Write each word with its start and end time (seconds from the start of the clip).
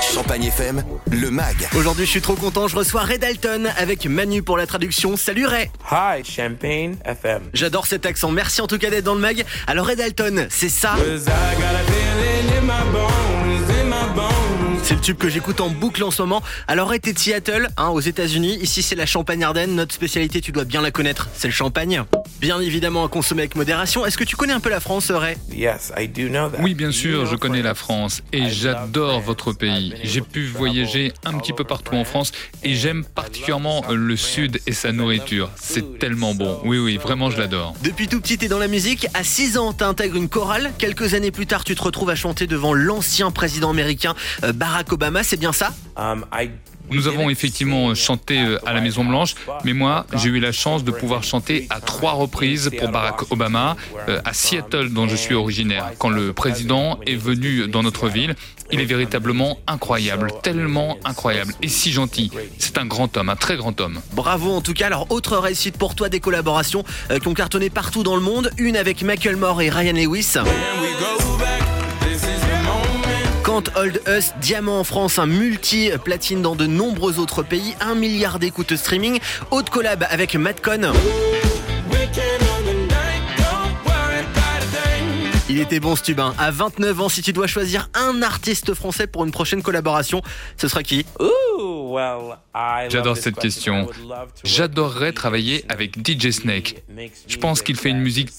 Champagne 0.00 0.44
FM, 0.44 0.82
le 1.10 1.30
MAG. 1.30 1.68
Aujourd'hui, 1.76 2.06
je 2.06 2.10
suis 2.10 2.22
trop 2.22 2.36
content, 2.36 2.66
je 2.66 2.74
reçois 2.74 3.02
Ray 3.02 3.18
Dalton 3.18 3.70
avec 3.76 4.06
Manu 4.06 4.42
pour 4.42 4.56
la 4.56 4.66
traduction. 4.66 5.18
Salut 5.18 5.44
Ray 5.44 5.70
Hi, 5.90 6.24
Champagne 6.24 6.96
FM. 7.04 7.42
J'adore 7.52 7.86
cet 7.86 8.06
accent, 8.06 8.30
merci 8.30 8.62
en 8.62 8.66
tout 8.66 8.78
cas 8.78 8.88
d'être 8.88 9.04
dans 9.04 9.14
le 9.14 9.20
mag. 9.20 9.44
Alors 9.66 9.84
Ray 9.86 9.96
Dalton, 9.96 10.46
c'est 10.48 10.70
ça? 10.70 10.94
C'est 14.88 14.94
le 14.94 15.02
tube 15.02 15.18
que 15.18 15.28
j'écoute 15.28 15.60
en 15.60 15.68
boucle 15.68 16.02
en 16.02 16.10
ce 16.10 16.22
moment. 16.22 16.42
Alors 16.66 16.88
Ray, 16.88 16.98
t'es 16.98 17.12
de 17.12 17.18
Seattle, 17.18 17.68
hein, 17.76 17.88
aux 17.88 18.00
États-Unis. 18.00 18.56
Ici, 18.62 18.80
c'est 18.80 18.94
la 18.94 19.04
Champagne-Ardenne. 19.04 19.74
Notre 19.74 19.94
spécialité, 19.94 20.40
tu 20.40 20.50
dois 20.50 20.64
bien 20.64 20.80
la 20.80 20.90
connaître, 20.90 21.28
c'est 21.34 21.46
le 21.46 21.52
champagne. 21.52 22.04
Bien 22.40 22.58
évidemment 22.58 23.04
à 23.04 23.08
consommer 23.08 23.42
avec 23.42 23.54
modération. 23.54 24.06
Est-ce 24.06 24.16
que 24.16 24.24
tu 24.24 24.34
connais 24.34 24.54
un 24.54 24.60
peu 24.60 24.70
la 24.70 24.80
France, 24.80 25.10
Ray? 25.10 25.36
Yes, 25.52 25.92
I 25.98 26.08
do 26.08 26.28
know 26.28 26.48
that. 26.48 26.62
Oui, 26.62 26.72
bien 26.72 26.90
sûr, 26.90 27.26
je 27.26 27.32
know 27.32 27.36
connais 27.36 27.60
la 27.60 27.74
France. 27.74 28.22
Et 28.32 28.48
j'adore 28.48 29.20
votre 29.20 29.52
pays. 29.52 29.92
J'ai 30.04 30.22
pu 30.22 30.46
voyager 30.46 31.12
un 31.26 31.36
petit 31.36 31.52
peu 31.52 31.64
partout 31.64 31.94
en 31.94 32.04
France 32.04 32.32
et 32.62 32.74
j'aime 32.74 33.04
particulièrement 33.04 33.84
le 33.90 34.16
sud 34.16 34.58
et 34.66 34.72
sa 34.72 34.92
nourriture. 34.92 35.50
C'est 35.56 35.98
tellement 35.98 36.34
bon. 36.34 36.60
Oui, 36.64 36.78
oui, 36.78 36.96
vraiment, 36.96 37.28
je 37.28 37.36
l'adore. 37.36 37.74
Depuis 37.82 38.08
tout 38.08 38.22
petit, 38.22 38.38
t'es 38.38 38.48
dans 38.48 38.58
la 38.58 38.68
musique. 38.68 39.06
À 39.12 39.22
6 39.22 39.58
ans, 39.58 39.74
t'intègres 39.74 40.16
une 40.16 40.30
chorale. 40.30 40.72
Quelques 40.78 41.12
années 41.12 41.30
plus 41.30 41.46
tard, 41.46 41.64
tu 41.64 41.74
te 41.74 41.82
retrouves 41.82 42.08
à 42.08 42.14
chanter 42.14 42.46
devant 42.46 42.72
l'ancien 42.72 43.30
président 43.30 43.68
américain 43.68 44.14
euh, 44.44 44.54
Barack 44.78 44.92
Obama. 44.92 45.24
C'est 45.24 45.36
bien 45.38 45.52
ça 45.52 45.70
Um, 45.96 46.24
I- 46.32 46.50
Nous 46.90 47.08
avons 47.08 47.28
effectivement 47.28 47.92
chanté 47.96 48.38
euh, 48.40 48.58
à 48.64 48.72
la 48.72 48.80
Maison 48.80 49.04
Blanche, 49.04 49.34
mais 49.64 49.72
moi, 49.72 50.06
j'ai 50.14 50.28
eu 50.28 50.38
la 50.38 50.52
chance 50.52 50.84
de 50.84 50.92
pouvoir 50.92 51.24
chanter 51.24 51.66
à 51.70 51.80
trois 51.80 52.12
reprises 52.12 52.70
pour 52.78 52.88
Barack 52.90 53.32
Obama 53.32 53.76
euh, 54.08 54.20
à 54.24 54.32
Seattle, 54.32 54.90
dont 54.90 55.08
je 55.08 55.16
suis 55.16 55.34
originaire. 55.34 55.90
Quand 55.98 56.08
le 56.10 56.32
président 56.32 57.00
est 57.04 57.16
venu 57.16 57.66
dans 57.66 57.82
notre 57.82 58.08
ville, 58.08 58.36
il 58.70 58.80
est 58.80 58.84
véritablement 58.84 59.58
incroyable, 59.66 60.30
tellement 60.44 60.96
incroyable 61.04 61.52
et 61.62 61.68
si 61.68 61.90
gentil. 61.90 62.30
C'est 62.58 62.78
un 62.78 62.86
grand 62.86 63.16
homme, 63.16 63.28
un 63.30 63.36
très 63.36 63.56
grand 63.56 63.80
homme. 63.80 64.00
Bravo 64.12 64.52
en 64.52 64.60
tout 64.60 64.74
cas. 64.74 64.86
Alors, 64.86 65.10
autre 65.10 65.36
réussite 65.38 65.76
pour 65.76 65.96
toi, 65.96 66.08
des 66.08 66.20
collaborations 66.20 66.84
euh, 67.10 67.18
qui 67.18 67.26
ont 67.26 67.34
cartonné 67.34 67.68
partout 67.70 68.04
dans 68.04 68.14
le 68.14 68.22
monde. 68.22 68.50
Une 68.56 68.76
avec 68.76 69.02
Macklemore 69.02 69.60
et 69.62 69.68
Ryan 69.70 69.94
Lewis. 69.94 70.34
Can't 73.48 73.70
Hold 73.76 74.02
Us, 74.06 74.34
diamant 74.42 74.80
en 74.80 74.84
France, 74.84 75.18
un 75.18 75.24
multi-platine 75.24 76.42
dans 76.42 76.54
de 76.54 76.66
nombreux 76.66 77.18
autres 77.18 77.42
pays, 77.42 77.74
un 77.80 77.94
milliard 77.94 78.38
d'écoutes 78.38 78.76
streaming. 78.76 79.20
Haute 79.50 79.70
collab 79.70 80.04
avec 80.10 80.34
Madcon. 80.34 80.92
Il 85.58 85.62
était 85.62 85.80
bon 85.80 85.96
ce 85.96 86.04
tube, 86.04 86.20
hein. 86.20 86.36
À 86.38 86.52
29 86.52 87.00
ans, 87.00 87.08
si 87.08 87.20
tu 87.20 87.32
dois 87.32 87.48
choisir 87.48 87.90
un 87.92 88.22
artiste 88.22 88.74
français 88.74 89.08
pour 89.08 89.24
une 89.24 89.32
prochaine 89.32 89.60
collaboration, 89.60 90.22
ce 90.56 90.68
sera 90.68 90.84
qui? 90.84 91.04
J'adore 92.88 93.16
cette 93.16 93.34
question. 93.40 93.88
J'adorerais 94.44 95.10
travailler 95.10 95.64
avec 95.68 95.96
DJ 95.98 96.30
Snake. 96.30 96.84
Je 97.26 97.36
pense 97.38 97.62
qu'il 97.62 97.74
fait 97.74 97.88
une 97.88 97.98
musique 97.98 98.30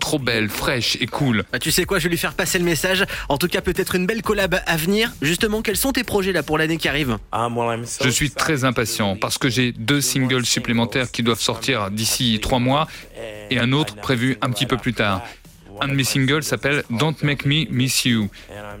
trop 0.00 0.18
belle, 0.18 0.48
fraîche 0.48 0.98
et 1.00 1.06
cool. 1.06 1.44
Bah, 1.52 1.60
tu 1.60 1.70
sais 1.70 1.84
quoi, 1.84 2.00
je 2.00 2.04
vais 2.04 2.10
lui 2.10 2.18
faire 2.18 2.34
passer 2.34 2.58
le 2.58 2.64
message. 2.64 3.04
En 3.28 3.38
tout 3.38 3.46
cas, 3.46 3.60
peut-être 3.60 3.94
une 3.94 4.06
belle 4.06 4.22
collab 4.22 4.60
à 4.66 4.76
venir. 4.76 5.12
Justement, 5.22 5.62
quels 5.62 5.76
sont 5.76 5.92
tes 5.92 6.02
projets 6.02 6.32
là 6.32 6.42
pour 6.42 6.58
l'année 6.58 6.76
qui 6.76 6.88
arrive? 6.88 7.18
Um, 7.32 7.84
Je 8.00 8.10
suis 8.10 8.32
très 8.32 8.64
impatient 8.64 9.14
parce 9.14 9.38
que 9.38 9.48
j'ai 9.48 9.70
deux 9.70 10.00
singles 10.00 10.44
supplémentaires 10.44 11.12
qui 11.12 11.22
doivent 11.22 11.40
sortir 11.40 11.92
d'ici 11.92 12.40
trois 12.42 12.58
mois 12.58 12.88
et 13.48 13.60
un 13.60 13.70
autre 13.70 13.94
prévu 13.94 14.38
un 14.42 14.50
petit 14.50 14.66
peu 14.66 14.76
plus 14.76 14.92
tard. 14.92 15.22
Un 15.80 15.88
de 15.88 15.94
mes 15.94 16.04
singles 16.04 16.42
s'appelle 16.42 16.84
Don't 16.90 17.14
Make 17.22 17.46
Me 17.46 17.66
Miss 17.70 18.04
You. 18.04 18.28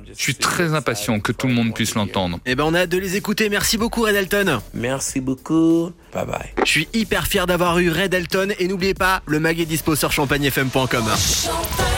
Je 0.06 0.22
suis 0.22 0.34
très 0.34 0.74
impatient 0.74 1.20
que 1.20 1.32
tout 1.32 1.46
le 1.46 1.54
monde 1.54 1.74
puisse 1.74 1.94
l'entendre. 1.94 2.38
Eh 2.46 2.54
ben, 2.54 2.64
on 2.64 2.74
a 2.74 2.80
hâte 2.80 2.90
de 2.90 2.98
les 2.98 3.16
écouter. 3.16 3.48
Merci 3.48 3.78
beaucoup, 3.78 4.02
Red 4.02 4.14
Dalton. 4.14 4.60
Merci 4.74 5.20
beaucoup. 5.20 5.92
Bye 6.12 6.26
bye. 6.26 6.52
Je 6.64 6.70
suis 6.70 6.88
hyper 6.92 7.26
fier 7.26 7.46
d'avoir 7.46 7.78
eu 7.78 7.90
Red 7.90 8.10
Dalton. 8.10 8.52
Et 8.58 8.68
n'oubliez 8.68 8.94
pas, 8.94 9.22
le 9.26 9.40
mag 9.40 9.58
est 9.58 9.66
dispo 9.66 9.96
sur 9.96 10.12
champagnefm.com. 10.12 10.86
Champagne 10.86 11.93